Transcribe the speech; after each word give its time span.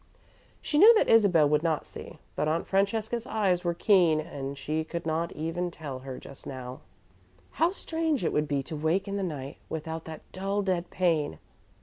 She 0.63 0.79
knew 0.79 0.91
that 0.95 1.07
Isabel 1.07 1.47
would 1.47 1.61
not 1.61 1.85
see, 1.85 2.17
but 2.35 2.47
Aunt 2.47 2.65
Francesca's 2.65 3.27
eyes 3.27 3.63
were 3.63 3.75
keen 3.75 4.19
and 4.19 4.57
she 4.57 4.83
could 4.83 5.05
not 5.05 5.29
tell 5.29 5.39
even 5.39 5.71
her 5.79 6.17
just 6.19 6.47
now. 6.47 6.81
How 7.51 7.69
strange 7.69 8.25
it 8.25 8.33
would 8.33 8.47
be 8.47 8.63
to 8.63 8.75
wake 8.75 9.07
in 9.07 9.15
the 9.17 9.21
night, 9.21 9.57
without 9.69 10.05
that 10.05 10.21
dull, 10.31 10.63
dead 10.63 10.89
pain! 10.89 11.37